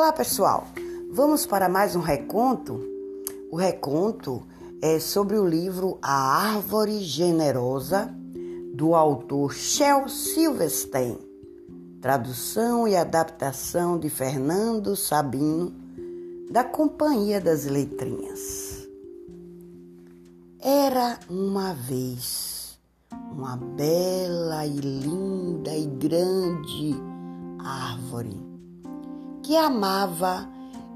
[0.00, 0.66] Olá, pessoal.
[1.12, 2.80] Vamos para mais um reconto?
[3.52, 4.42] O reconto
[4.80, 8.10] é sobre o livro A Árvore Generosa,
[8.74, 11.18] do autor Shel Silverstein.
[12.00, 15.70] Tradução e adaptação de Fernando Sabino,
[16.50, 18.88] da Companhia das Letrinhas.
[20.58, 22.80] Era uma vez
[23.30, 26.94] uma bela e linda e grande
[27.58, 28.39] árvore
[29.50, 30.48] que amava,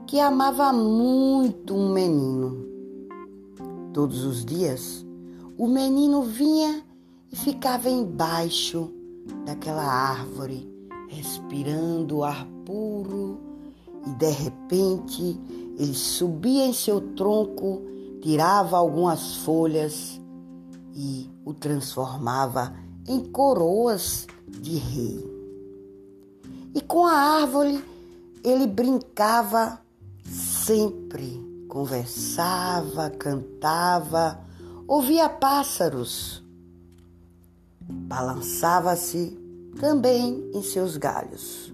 [0.06, 2.64] que amava muito um menino.
[3.92, 5.04] Todos os dias,
[5.58, 6.80] o menino vinha
[7.32, 8.92] e ficava embaixo
[9.44, 10.72] daquela árvore,
[11.08, 13.40] respirando o ar puro,
[14.06, 15.36] e de repente
[15.76, 17.82] ele subia em seu tronco,
[18.22, 20.20] tirava algumas folhas
[20.94, 22.72] e o transformava
[23.08, 25.34] em coroas de rei.
[26.72, 27.93] E com a árvore
[28.44, 29.80] ele brincava
[30.22, 34.38] sempre, conversava, cantava,
[34.86, 36.44] ouvia pássaros,
[37.80, 39.40] balançava-se
[39.80, 41.72] também em seus galhos,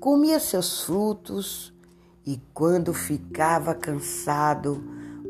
[0.00, 1.72] comia seus frutos
[2.26, 4.82] e, quando ficava cansado,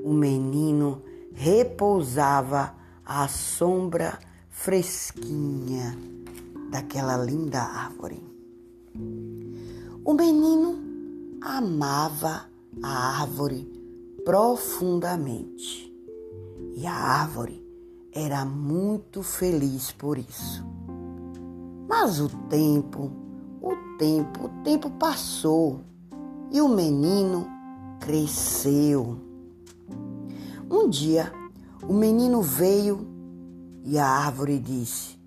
[0.02, 1.02] o menino
[1.34, 2.74] repousava
[3.05, 4.18] à sombra
[4.48, 5.96] fresquinha
[6.70, 8.38] daquela linda árvore.
[10.09, 10.78] O menino
[11.42, 12.47] amava
[12.83, 13.70] a árvore
[14.25, 15.95] profundamente
[16.75, 17.62] e a árvore
[18.11, 20.64] era muito feliz por isso.
[21.86, 23.12] Mas o tempo,
[23.61, 25.83] o tempo, o tempo passou
[26.51, 27.47] e o menino
[28.01, 29.19] cresceu.
[30.70, 31.31] Um dia,
[31.86, 33.06] o menino veio
[33.84, 35.19] e a árvore disse: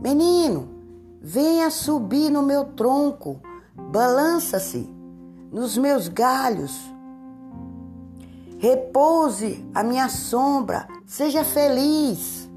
[0.00, 0.68] Menino,
[1.20, 3.47] venha subir no meu tronco
[3.90, 4.88] balança-se
[5.50, 6.78] nos meus galhos,
[8.58, 12.48] repouse a minha sombra, seja feliz.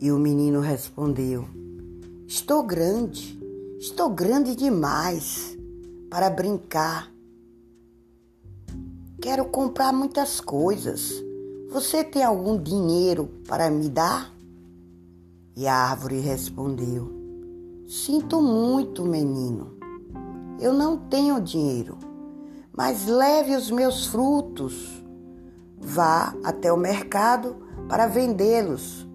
[0.00, 1.44] E o menino respondeu:
[2.26, 3.38] Estou grande,
[3.78, 5.56] estou grande demais
[6.10, 7.10] para brincar.
[9.20, 11.12] Quero comprar muitas coisas.
[11.70, 14.32] Você tem algum dinheiro para me dar?
[15.56, 17.17] E a árvore respondeu:
[17.88, 19.72] Sinto muito, menino.
[20.60, 21.96] Eu não tenho dinheiro,
[22.70, 25.02] mas leve os meus frutos.
[25.80, 27.56] Vá até o mercado
[27.88, 29.08] para vendê-los.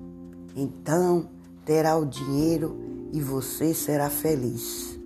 [0.56, 1.30] Então
[1.64, 2.76] terá o dinheiro
[3.12, 5.00] e você será feliz.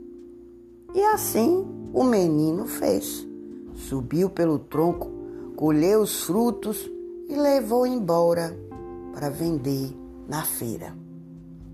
[0.95, 3.27] E assim o menino fez.
[3.75, 5.11] Subiu pelo tronco,
[5.57, 6.89] colheu os frutos
[7.27, 8.57] e levou embora
[9.13, 9.93] para vender
[10.25, 10.95] na feira.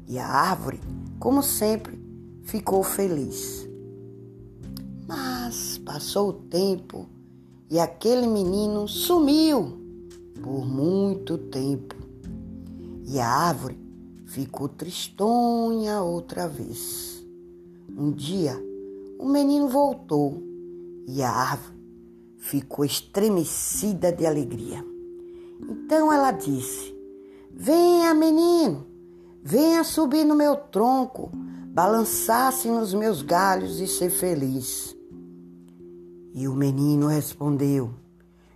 [0.08, 0.82] E a árvore
[1.24, 1.98] como sempre,
[2.42, 3.66] ficou feliz.
[5.08, 7.08] Mas passou o tempo
[7.72, 9.72] e aquele menino sumiu
[10.42, 11.96] por muito tempo.
[13.08, 13.80] E a árvore
[14.26, 17.26] ficou tristonha outra vez.
[17.98, 18.62] Um dia,
[19.18, 20.44] o menino voltou
[21.08, 21.78] e a árvore
[22.36, 24.86] ficou estremecida de alegria.
[25.62, 26.94] Então ela disse:
[27.50, 28.92] Venha, menino,
[29.46, 31.30] Venha subir no meu tronco,
[31.74, 34.96] balançar-se nos meus galhos e ser feliz.
[36.34, 37.92] E o menino respondeu: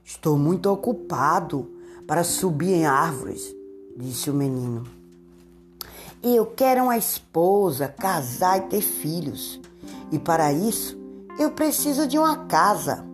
[0.01, 1.69] Estou muito ocupado
[2.07, 3.53] para subir em árvores,
[3.97, 4.85] disse o menino.
[6.23, 9.59] Eu quero uma esposa, casar e ter filhos.
[10.09, 10.97] E para isso
[11.37, 13.05] eu preciso de uma casa.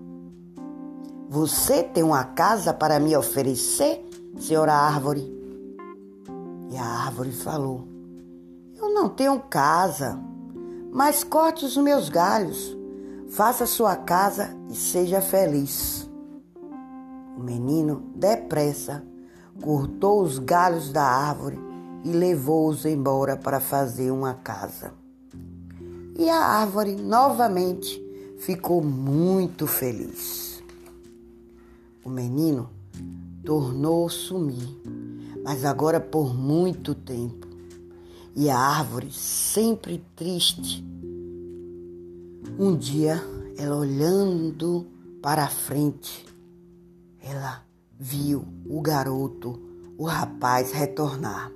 [1.28, 4.08] Você tem uma casa para me oferecer,
[4.38, 5.33] senhora árvore?
[6.74, 7.88] E a árvore falou:
[8.76, 10.20] Eu não tenho casa,
[10.92, 12.76] mas corte os meus galhos,
[13.30, 16.10] faça sua casa e seja feliz.
[17.38, 19.06] O menino, depressa,
[19.62, 21.60] cortou os galhos da árvore
[22.04, 24.96] e levou-os embora para fazer uma casa.
[26.18, 28.04] E a árvore novamente
[28.40, 30.64] ficou muito feliz.
[32.04, 32.68] O menino
[33.46, 34.82] tornou sumir
[35.44, 37.48] mas agora por muito tempo.
[38.36, 40.84] E a árvore, sempre triste,
[42.58, 43.22] um dia,
[43.58, 44.88] ela olhando
[45.22, 46.26] para a frente,
[47.22, 47.64] ela
[48.00, 49.60] viu o garoto,
[49.98, 51.52] o rapaz retornar.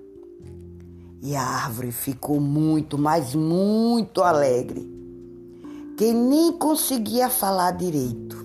[1.22, 4.88] E a árvore ficou muito, mas muito alegre,
[5.98, 8.38] que nem conseguia falar direito,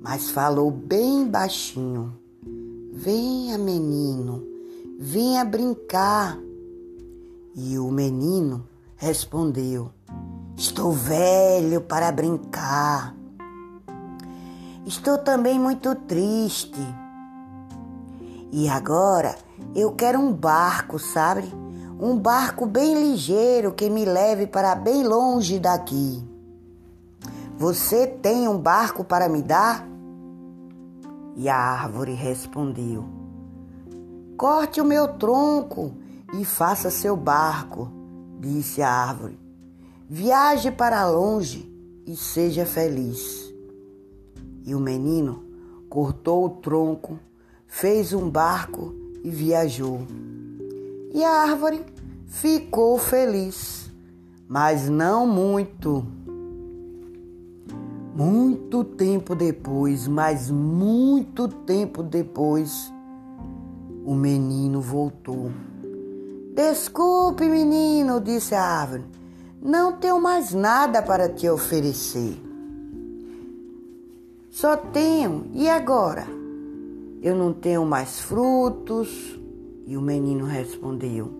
[0.00, 2.17] mas falou bem baixinho.
[3.00, 4.42] Venha, menino,
[4.98, 6.36] venha brincar.
[7.54, 8.66] E o menino
[8.96, 9.92] respondeu:
[10.56, 13.14] Estou velho para brincar.
[14.84, 16.80] Estou também muito triste.
[18.50, 19.36] E agora
[19.76, 21.54] eu quero um barco, sabe?
[22.00, 26.20] Um barco bem ligeiro que me leve para bem longe daqui.
[27.56, 29.87] Você tem um barco para me dar?
[31.38, 33.04] E a árvore respondeu:
[34.36, 35.94] Corte o meu tronco
[36.34, 37.88] e faça seu barco,
[38.40, 39.38] disse a árvore.
[40.10, 41.72] Viaje para longe
[42.04, 43.54] e seja feliz.
[44.64, 45.44] E o menino
[45.88, 47.20] cortou o tronco,
[47.68, 48.92] fez um barco
[49.22, 50.00] e viajou.
[51.14, 51.86] E a árvore
[52.26, 53.92] ficou feliz,
[54.48, 56.04] mas não muito.
[58.18, 62.92] Muito tempo depois, mas muito tempo depois,
[64.04, 65.52] o menino voltou.
[66.52, 69.04] Desculpe, menino, disse a árvore.
[69.62, 72.42] Não tenho mais nada para te oferecer.
[74.50, 76.26] Só tenho, e agora?
[77.22, 79.38] Eu não tenho mais frutos.
[79.86, 81.30] E o menino respondeu: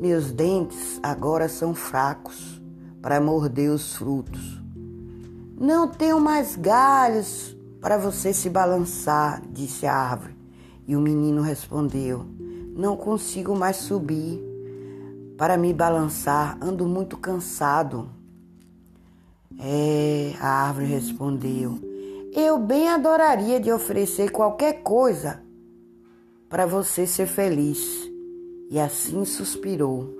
[0.00, 2.60] Meus dentes agora são fracos
[3.00, 4.57] para morder os frutos.
[5.60, 10.36] Não tenho mais galhos para você se balançar, disse a árvore.
[10.86, 12.24] E o menino respondeu:
[12.76, 14.40] Não consigo mais subir.
[15.36, 18.08] Para me balançar, ando muito cansado.
[19.58, 21.80] É, a árvore respondeu:
[22.32, 25.42] Eu bem adoraria de oferecer qualquer coisa
[26.48, 28.08] para você ser feliz.
[28.70, 30.16] E assim suspirou.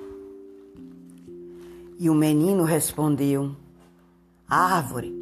[1.96, 3.54] E o menino respondeu:
[4.48, 5.17] Árvore,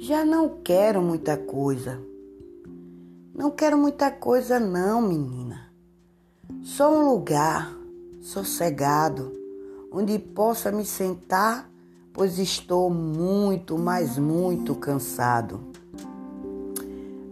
[0.00, 2.00] já não quero muita coisa.
[3.34, 5.72] Não quero muita coisa, não, menina.
[6.62, 7.76] Só um lugar
[8.20, 9.32] sossegado
[9.92, 11.68] onde possa me sentar,
[12.12, 15.60] pois estou muito, mas muito cansado.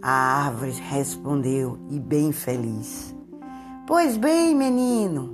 [0.01, 3.15] A árvore respondeu, e bem feliz:
[3.87, 5.33] Pois bem, menino,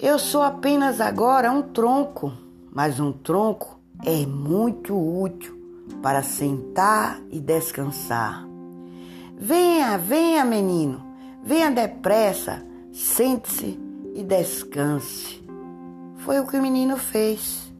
[0.00, 2.32] eu sou apenas agora um tronco,
[2.72, 3.75] mas um tronco
[4.06, 5.60] é muito útil
[6.00, 8.46] para sentar e descansar.
[9.36, 11.04] Venha, venha, menino,
[11.42, 13.78] venha depressa, sente-se
[14.14, 15.44] e descanse.
[16.18, 17.70] Foi o que o menino fez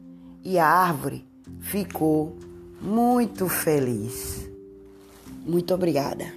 [0.43, 1.25] e a árvore
[1.61, 2.35] ficou
[2.81, 4.47] muito feliz.
[5.45, 6.36] Muito obrigada.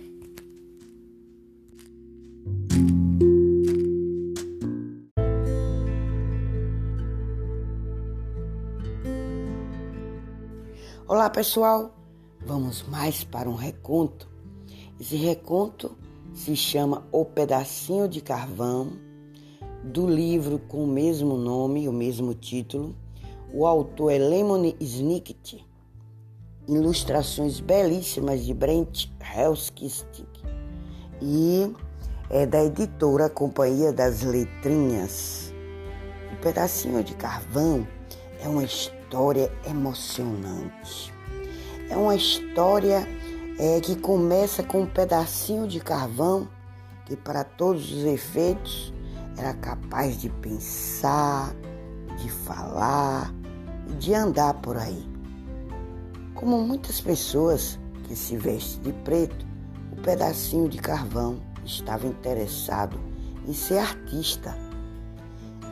[11.11, 11.91] Olá pessoal,
[12.47, 14.29] vamos mais para um reconto.
[15.01, 15.99] Esse reconto
[16.33, 18.93] se chama O Pedacinho de Carvão,
[19.83, 22.95] do livro com o mesmo nome, o mesmo título.
[23.53, 25.67] O autor é Lemon Snicket,
[26.69, 30.29] ilustrações belíssimas de Brent Helskistic
[31.21, 31.75] e
[32.31, 35.53] é da editora Companhia das Letrinhas.
[36.33, 37.85] O Pedacinho de Carvão
[38.41, 41.13] é uma história história emocionante.
[41.89, 43.05] É uma história
[43.59, 46.49] é, que começa com um pedacinho de carvão
[47.07, 48.95] que, para todos os efeitos,
[49.37, 51.53] era capaz de pensar,
[52.23, 53.35] de falar
[53.89, 55.05] e de andar por aí.
[56.37, 59.45] Como muitas pessoas que se vestem de preto,
[59.91, 62.97] o pedacinho de carvão estava interessado
[63.45, 64.57] em ser artista.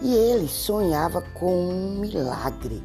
[0.03, 2.83] E ele sonhava com um milagre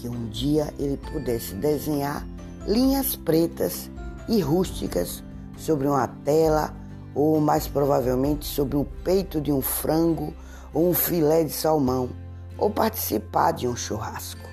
[0.00, 2.26] que um dia ele pudesse desenhar
[2.66, 3.90] linhas pretas
[4.26, 5.22] e rústicas
[5.58, 6.74] sobre uma tela
[7.14, 10.32] ou mais provavelmente sobre o peito de um frango
[10.72, 12.08] ou um filé de salmão
[12.56, 14.48] ou participar de um churrasco.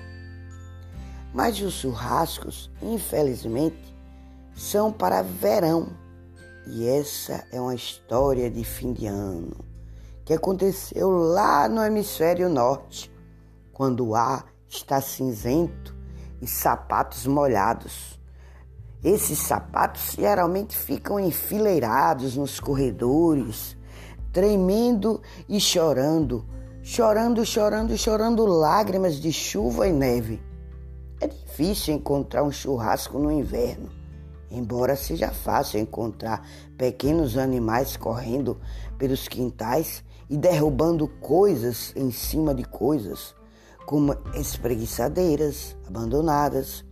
[1.32, 3.96] Mas os churrascos, infelizmente,
[4.54, 5.88] são para verão.
[6.66, 9.56] E essa é uma história de fim de ano
[10.26, 13.10] que aconteceu lá no hemisfério norte,
[13.72, 15.96] quando há está cinzento
[16.40, 18.18] e sapatos molhados.
[19.02, 23.76] Esses sapatos geralmente ficam enfileirados nos corredores,
[24.32, 26.44] tremendo e chorando,
[26.82, 30.42] chorando, chorando, chorando lágrimas de chuva e neve.
[31.20, 33.88] É difícil encontrar um churrasco no inverno,
[34.50, 36.46] embora seja fácil encontrar
[36.76, 38.60] pequenos animais correndo
[38.98, 43.37] pelos quintais e derrubando coisas em cima de coisas
[43.88, 46.84] como espreguiçadeiras abandonadas,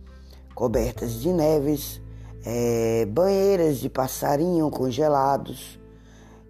[0.55, 2.01] cobertas de neves,
[2.43, 5.79] é, banheiras de passarinho congelados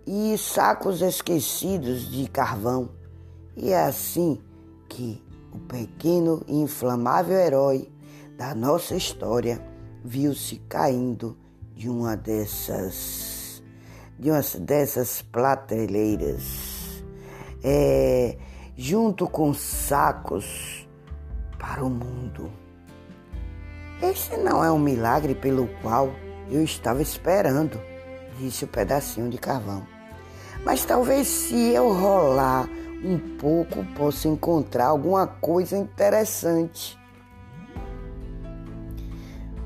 [0.05, 2.87] e sacos esquecidos de carvão.
[3.57, 4.39] E é assim
[4.87, 7.91] que o pequeno e inflamável herói
[8.37, 9.61] da nossa história
[10.01, 11.37] viu-se caindo
[11.75, 13.61] de uma dessas
[14.17, 17.03] de uma dessas prateleiras
[17.61, 18.37] é,
[18.77, 20.87] junto com sacos
[21.57, 22.51] para o mundo.
[24.01, 26.11] Esse não é um milagre pelo qual
[26.51, 27.81] eu estava esperando,
[28.37, 29.85] disse o pedacinho de carvão.
[30.63, 32.69] Mas talvez se eu rolar
[33.03, 36.97] um pouco possa encontrar alguma coisa interessante.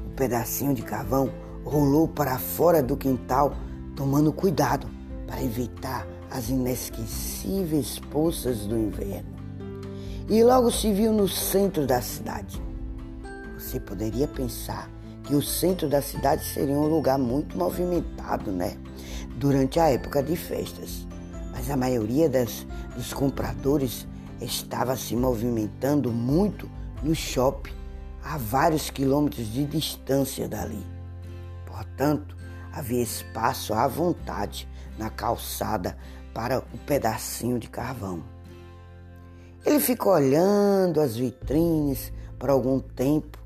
[0.06, 1.30] O pedacinho de carvão
[1.66, 3.54] rolou para fora do quintal,
[3.96, 4.88] tomando cuidado
[5.28, 9.36] para evitar as inesquecíveis poças do inverno.
[10.30, 12.62] E logo se viu no centro da cidade.
[13.60, 14.90] Você poderia pensar
[15.24, 18.78] que o centro da cidade seria um lugar muito movimentado, né?
[19.36, 21.06] Durante a época de festas.
[21.52, 24.08] Mas a maioria das, dos compradores
[24.40, 26.70] estava se movimentando muito
[27.04, 27.74] no shopping,
[28.24, 30.86] a vários quilômetros de distância dali.
[31.66, 32.38] Portanto,
[32.72, 35.98] havia espaço à vontade na calçada
[36.34, 38.24] para o pedacinho de carvão.
[39.66, 43.42] Ele ficou olhando as vitrines por algum tempo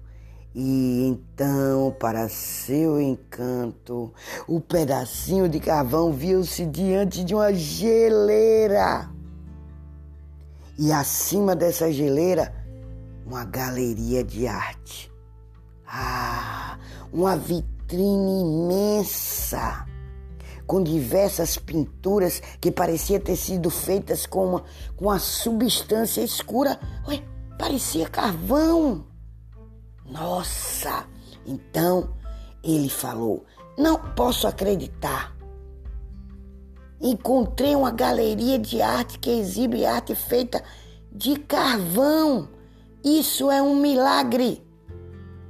[0.58, 4.14] e então, para seu encanto,
[4.48, 9.10] o pedacinho de carvão viu-se diante de uma geleira.
[10.80, 12.56] E acima dessa geleira,
[13.26, 15.12] uma galeria de arte.
[15.86, 16.78] Ah,
[17.12, 19.86] uma vitrine imensa,
[20.66, 24.64] com diversas pinturas que parecia ter sido feitas com uma,
[24.96, 26.80] com uma substância escura.
[27.08, 27.22] Ué,
[27.58, 29.06] parecia carvão.
[30.06, 31.08] Nossa!
[31.46, 32.10] Então
[32.64, 33.46] ele falou:
[33.78, 35.36] Não posso acreditar.
[37.00, 40.64] Encontrei uma galeria de arte que exibe arte feita
[41.12, 42.50] de carvão.
[43.04, 44.66] Isso é um milagre.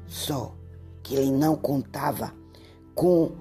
[0.07, 0.53] Só
[1.01, 2.33] que ele não contava
[2.93, 3.31] com,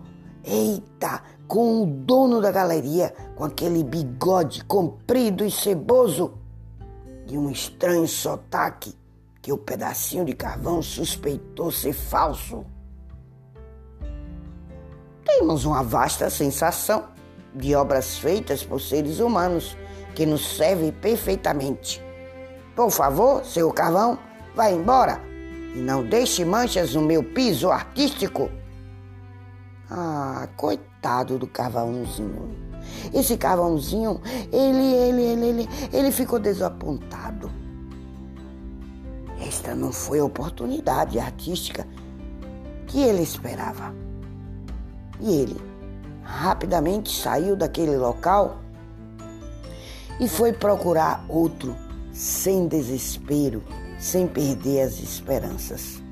[0.44, 6.34] eita, com o dono da galeria, com aquele bigode comprido e ceboso
[7.26, 8.94] e um estranho sotaque
[9.40, 12.64] que o pedacinho de carvão suspeitou ser falso.
[15.24, 17.08] Temos uma vasta sensação
[17.54, 19.76] de obras feitas por seres humanos
[20.14, 22.02] que nos serve perfeitamente.
[22.74, 24.18] Por favor, seu carvão,
[24.54, 25.20] vá embora
[25.74, 28.50] e não deixe manchas no meu piso artístico.
[29.96, 32.50] Ah, coitado do carvãozinho.
[33.12, 34.20] Esse carvãozinho,
[34.52, 37.50] ele, ele, ele, ele, ele ficou desapontado
[39.46, 41.86] esta não foi a oportunidade artística
[42.86, 43.94] que ele esperava.
[45.20, 45.56] E ele
[46.22, 48.58] rapidamente saiu daquele local
[50.18, 51.76] e foi procurar outro
[52.12, 53.62] sem desespero,
[53.98, 56.02] sem perder as esperanças.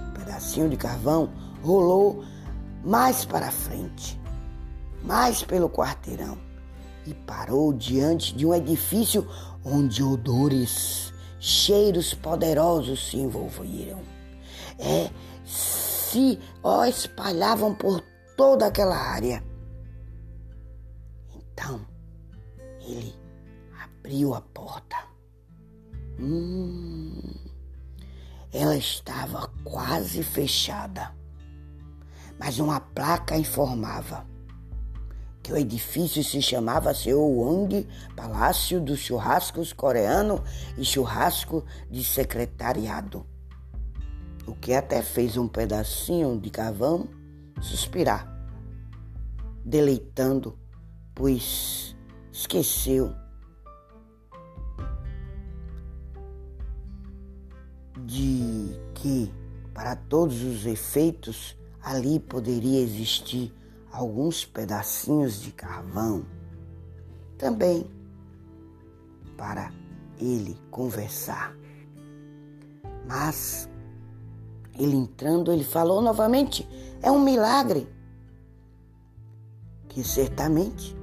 [0.00, 1.30] Um pedacinho de carvão
[1.62, 2.22] rolou
[2.84, 4.20] mais para frente,
[5.02, 6.48] mais pelo quarteirão
[7.08, 9.26] e parou diante de um edifício
[9.64, 14.00] onde odores cheiros poderosos se envolveram.
[14.78, 15.10] É,
[15.44, 18.02] se ó, espalhavam por
[18.36, 19.42] toda aquela área.
[21.34, 21.80] Então,
[22.80, 23.14] ele
[23.82, 24.96] abriu a porta.
[26.20, 27.22] Hum,
[28.52, 31.14] ela estava quase fechada,
[32.38, 34.26] mas uma placa informava
[35.42, 40.44] que o edifício se chamava Wang Palácio dos Churrascos Coreano
[40.76, 43.26] e Churrasco de Secretariado.
[44.46, 47.08] O que até fez um pedacinho de carvão
[47.62, 48.30] suspirar,
[49.64, 50.58] deleitando,
[51.14, 51.96] pois
[52.30, 53.14] esqueceu
[58.04, 59.32] de que,
[59.74, 61.57] para todos os efeitos,
[61.88, 63.50] ali poderia existir
[63.90, 66.26] alguns pedacinhos de carvão
[67.38, 67.90] também
[69.38, 69.72] para
[70.20, 71.56] ele conversar.
[73.06, 73.70] Mas
[74.78, 76.68] ele entrando, ele falou novamente:
[77.00, 77.88] é um milagre.
[79.88, 80.94] Que certamente,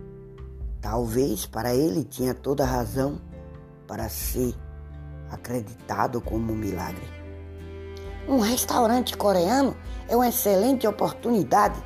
[0.79, 3.19] talvez para ele tinha toda razão
[3.87, 4.53] para ser
[5.31, 7.24] acreditado como um milagre.
[8.27, 9.75] Um restaurante coreano
[10.07, 11.79] é uma excelente oportunidade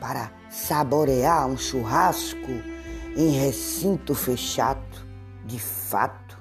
[0.00, 2.50] para saborear um churrasco
[3.16, 4.80] em recinto fechado,
[5.44, 6.38] de fato.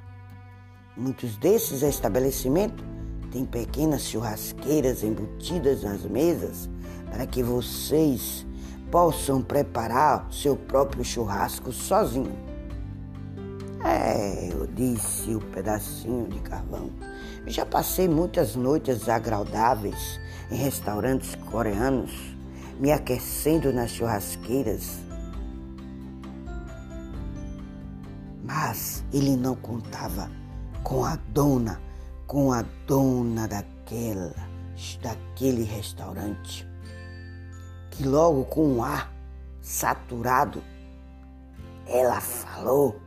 [0.98, 2.84] Muitos desses estabelecimentos
[3.32, 6.68] têm pequenas churrasqueiras embutidas nas mesas
[7.12, 8.48] para que vocês
[8.90, 12.36] possam preparar seu próprio churrasco sozinho.
[13.84, 16.90] É, eu disse o pedacinho de carvão.
[17.48, 22.12] Já passei muitas noites agradáveis em restaurantes coreanos,
[22.80, 25.00] me aquecendo nas churrasqueiras.
[28.44, 30.30] Mas ele não contava
[30.84, 31.80] com a dona,
[32.26, 34.34] com a dona daquela,
[35.02, 36.68] daquele restaurante,
[37.92, 39.14] que logo com um ar
[39.62, 40.64] saturado,
[41.88, 43.00] ela falou: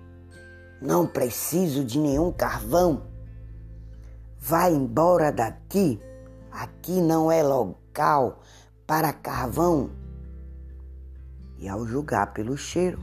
[0.80, 3.02] Não preciso de nenhum carvão.
[4.49, 6.00] Vai embora daqui.
[6.50, 8.40] Aqui não é local
[8.87, 9.90] para carvão.
[11.59, 12.99] E ao julgar pelo cheiro,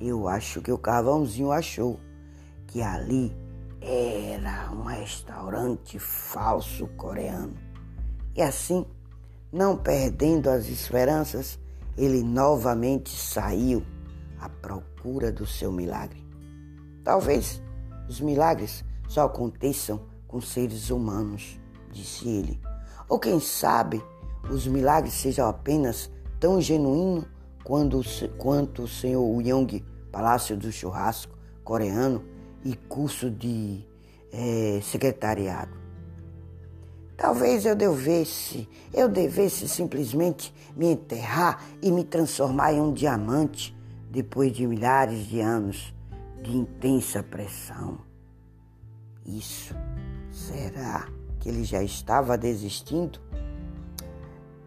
[0.00, 2.00] eu acho que o carvãozinho achou
[2.66, 3.36] que ali
[3.82, 7.52] era um restaurante falso coreano.
[8.34, 8.86] E assim,
[9.52, 11.60] não perdendo as esperanças,
[11.98, 13.84] ele novamente saiu
[14.40, 16.26] à procura do seu milagre.
[17.04, 17.62] Talvez
[18.08, 21.60] os milagres só aconteçam com seres humanos,
[21.92, 22.58] disse ele.
[23.06, 24.02] Ou quem sabe
[24.50, 26.10] os milagres sejam apenas
[26.40, 27.26] tão genuínos
[27.62, 28.00] quando,
[28.38, 32.24] quanto o senhor Young, Palácio do Churrasco coreano
[32.64, 33.86] e curso de
[34.32, 35.76] é, secretariado.
[37.16, 43.76] Talvez eu devesse, eu devesse simplesmente me enterrar e me transformar em um diamante
[44.10, 45.94] depois de milhares de anos
[46.42, 48.00] de intensa pressão.
[49.24, 49.74] Isso,
[50.32, 51.06] será
[51.38, 53.20] que ele já estava desistindo?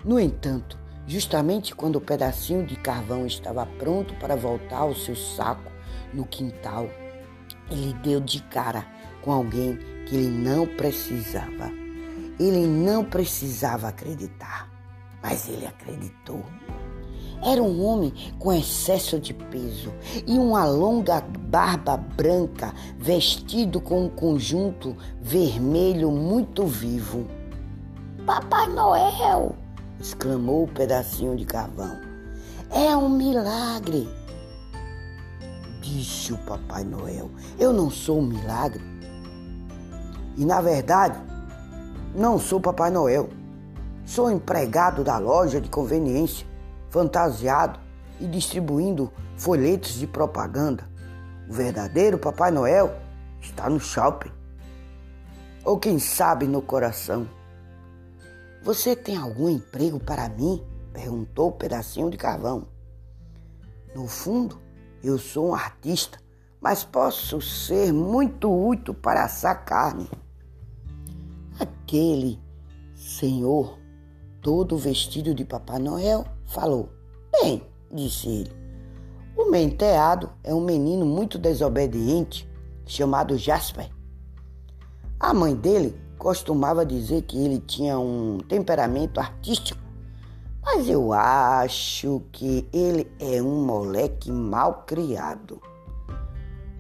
[0.03, 5.71] No entanto, justamente quando o pedacinho de carvão estava pronto para voltar ao seu saco
[6.13, 6.87] no quintal,
[7.69, 8.85] ele deu de cara
[9.21, 11.71] com alguém que ele não precisava.
[12.39, 14.69] Ele não precisava acreditar,
[15.23, 16.45] mas ele acreditou.
[17.43, 19.93] Era um homem com excesso de peso
[20.25, 27.27] e uma longa barba branca, vestido com um conjunto vermelho muito vivo.
[28.25, 29.55] Papai Noel!
[29.99, 31.99] exclamou o pedacinho de carvão.
[32.71, 34.09] É um milagre!
[35.81, 37.29] Disse o Papai Noel.
[37.59, 38.83] Eu não sou um milagre.
[40.35, 41.19] E na verdade,
[42.15, 43.29] não sou Papai Noel.
[44.05, 46.45] Sou empregado da loja de conveniência,
[46.89, 47.79] fantasiado
[48.19, 50.87] e distribuindo folhetos de propaganda.
[51.49, 52.97] O verdadeiro Papai Noel
[53.41, 54.31] está no shopping.
[55.63, 57.27] Ou quem sabe no coração.
[58.63, 60.63] Você tem algum emprego para mim?
[60.91, 62.67] perguntou o pedacinho de carvão.
[63.93, 64.59] No fundo,
[65.03, 66.19] eu sou um artista,
[66.59, 70.09] mas posso ser muito útil para assar carne.
[71.59, 72.39] Aquele
[72.95, 73.77] senhor,
[74.41, 76.89] todo vestido de Papai Noel, falou:
[77.31, 78.51] Bem, disse ele,
[79.37, 82.49] o menteado é um menino muito desobediente
[82.85, 83.89] chamado Jasper.
[85.19, 89.81] A mãe dele costumava dizer que ele tinha um temperamento artístico,
[90.63, 95.61] mas eu acho que ele é um moleque mal criado.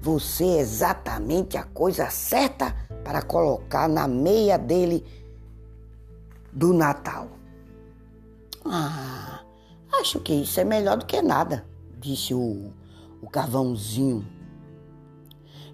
[0.01, 5.05] Você é exatamente a coisa certa para colocar na meia dele
[6.53, 7.27] do Natal.
[8.63, 9.34] Ah,
[9.99, 11.65] acho que isso é melhor do que nada,
[11.99, 12.71] disse o,
[13.21, 14.25] o carvãozinho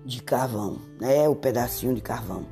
[0.06, 1.28] de carvão, né?
[1.30, 2.46] O pedacinho de carvão.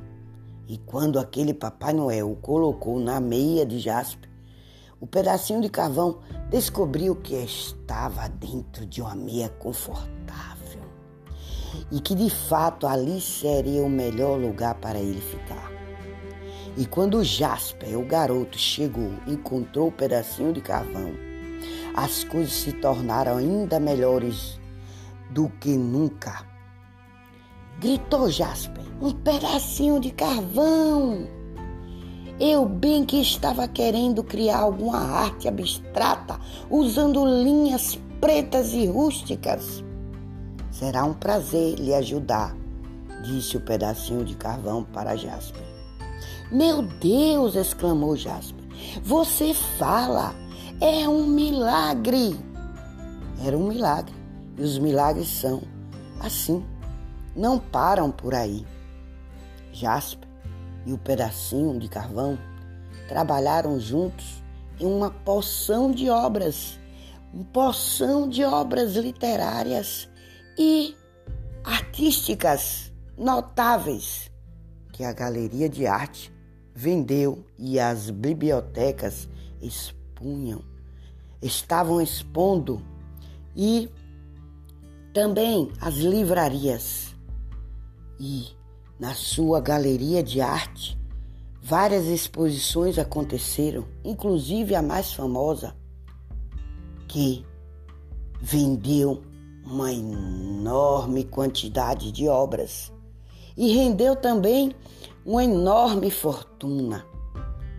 [0.68, 4.28] E quando aquele Papai Noel o colocou na meia de jaspe,
[5.00, 10.82] o pedacinho de carvão descobriu que estava dentro de uma meia confortável
[11.90, 15.70] e que de fato ali seria o melhor lugar para ele ficar.
[16.76, 21.12] E quando Jasper, o garoto, chegou e encontrou o pedacinho de carvão,
[21.94, 24.60] as coisas se tornaram ainda melhores
[25.30, 26.44] do que nunca.
[27.78, 31.26] Gritou Jasper: Um pedacinho de carvão!
[32.38, 39.84] Eu bem que estava querendo criar alguma arte abstrata usando linhas pretas e rústicas.
[40.70, 42.56] Será um prazer lhe ajudar,
[43.22, 45.62] disse o pedacinho de carvão para Jasper.
[46.50, 47.54] Meu Deus!
[47.56, 48.64] exclamou Jasper.
[49.02, 50.34] Você fala!
[50.80, 52.38] É um milagre!
[53.44, 54.14] Era um milagre.
[54.56, 55.62] E os milagres são
[56.20, 56.64] assim.
[57.36, 58.66] Não param por aí.
[59.72, 60.28] Jasper
[60.86, 62.38] e o pedacinho de carvão
[63.08, 64.42] trabalharam juntos
[64.78, 66.78] em uma porção de obras,
[67.32, 70.08] uma porção de obras literárias
[70.58, 70.96] e
[71.62, 74.30] artísticas notáveis
[74.92, 76.32] que a galeria de arte
[76.74, 79.28] vendeu e as bibliotecas
[79.60, 80.62] expunham,
[81.42, 82.82] estavam expondo
[83.56, 83.88] e
[85.12, 87.14] também as livrarias
[88.18, 88.46] E
[88.98, 90.98] na sua galeria de arte,
[91.62, 95.74] várias exposições aconteceram, inclusive a mais famosa,
[97.08, 97.44] que
[98.40, 99.22] vendeu
[99.64, 102.92] uma enorme quantidade de obras
[103.56, 104.74] e rendeu também
[105.24, 107.04] uma enorme fortuna.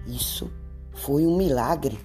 [0.08, 0.52] Isso
[0.94, 2.00] foi um milagre.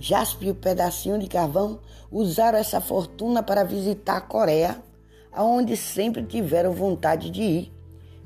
[0.00, 1.78] Jasper e o pedacinho de carvão
[2.10, 4.82] usaram essa fortuna para visitar a Coreia,
[5.30, 7.72] aonde sempre tiveram vontade de ir.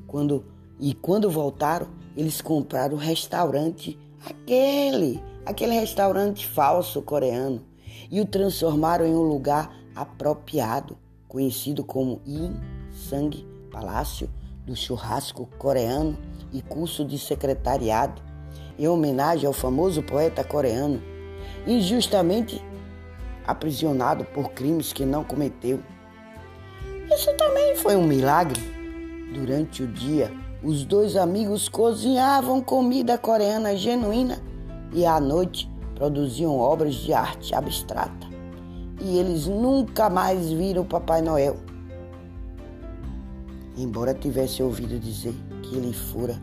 [0.06, 0.44] Quando
[0.78, 7.60] e quando voltaram, eles compraram o restaurante, aquele, aquele restaurante falso coreano,
[8.10, 10.96] e o transformaram em um lugar apropriado,
[11.28, 12.54] conhecido como Yin
[13.08, 13.30] Sang
[13.70, 14.30] Palácio
[14.64, 16.16] do Churrasco Coreano
[16.52, 18.22] e curso de secretariado,
[18.78, 21.02] em homenagem ao famoso poeta coreano,
[21.66, 22.62] injustamente
[23.46, 25.80] aprisionado por crimes que não cometeu.
[27.12, 28.60] Isso também foi um milagre.
[29.32, 34.40] Durante o dia, os dois amigos cozinhavam comida coreana genuína
[34.92, 38.26] e à noite produziam obras de arte abstrata.
[39.00, 41.56] E eles nunca mais viram Papai Noel.
[43.76, 46.40] Embora tivesse ouvido dizer que ele fora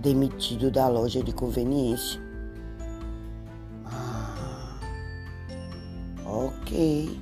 [0.00, 2.20] demitido da loja de conveniência.
[6.46, 7.20] Ok,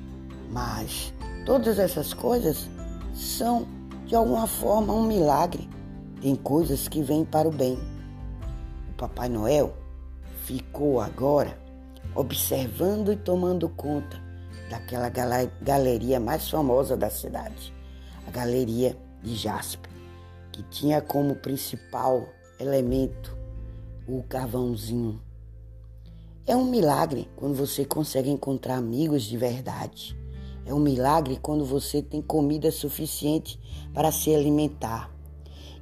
[0.51, 1.13] mas
[1.45, 2.69] todas essas coisas
[3.15, 3.67] são
[4.07, 5.69] de alguma forma um milagre.
[6.21, 7.79] Tem coisas que vêm para o bem.
[8.91, 9.77] O Papai Noel
[10.45, 11.59] ficou agora
[12.15, 14.21] observando e tomando conta
[14.71, 15.09] daquela
[15.63, 17.73] galeria mais famosa da cidade,
[18.27, 19.91] a Galeria de Jasper,
[20.53, 22.27] que tinha como principal
[22.59, 23.37] elemento
[24.07, 25.21] o carvãozinho.
[26.49, 30.17] É um milagre quando você consegue encontrar amigos de verdade.
[30.65, 33.61] É um milagre quando você tem comida suficiente
[33.93, 35.15] para se alimentar.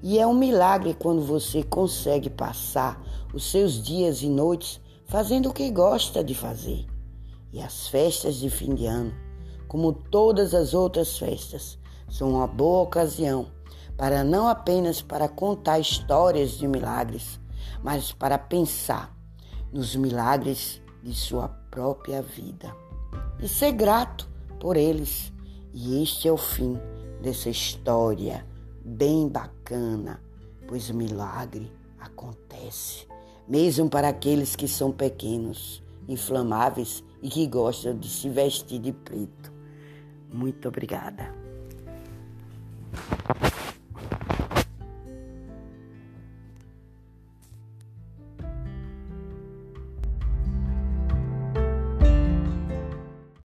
[0.02, 3.00] E é um milagre quando você consegue passar
[3.32, 6.84] os seus dias e noites fazendo o que gosta de fazer.
[7.52, 9.14] E as festas de fim de ano,
[9.68, 11.78] como todas as outras festas,
[12.10, 13.46] são uma boa ocasião
[13.96, 17.38] para não apenas para contar histórias de milagres,
[17.84, 19.15] mas para pensar
[19.76, 22.74] nos milagres de sua própria vida
[23.38, 24.26] e ser grato
[24.58, 25.30] por eles.
[25.74, 26.78] E este é o fim
[27.20, 28.46] dessa história
[28.82, 30.22] bem bacana,
[30.66, 33.06] pois o milagre acontece,
[33.46, 39.52] mesmo para aqueles que são pequenos, inflamáveis e que gostam de se vestir de preto.
[40.32, 41.34] Muito obrigada.